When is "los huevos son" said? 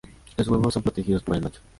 0.35-0.81